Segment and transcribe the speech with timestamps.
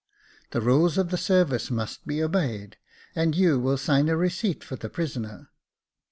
[0.49, 2.77] The rules of the service must be obeyed,
[3.15, 5.51] and you will sign a receipt for the prisoner."